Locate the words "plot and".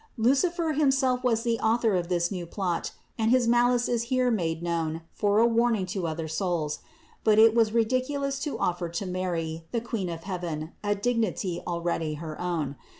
2.47-3.29